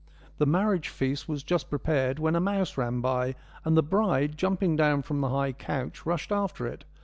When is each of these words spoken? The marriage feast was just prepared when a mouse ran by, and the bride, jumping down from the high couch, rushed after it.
The 0.39 0.47
marriage 0.47 0.89
feast 0.89 1.29
was 1.29 1.43
just 1.43 1.69
prepared 1.69 2.17
when 2.17 2.35
a 2.35 2.39
mouse 2.39 2.75
ran 2.75 3.01
by, 3.01 3.35
and 3.63 3.77
the 3.77 3.83
bride, 3.83 4.35
jumping 4.35 4.75
down 4.75 5.03
from 5.03 5.21
the 5.21 5.29
high 5.29 5.51
couch, 5.51 6.07
rushed 6.07 6.31
after 6.31 6.65
it. 6.65 6.85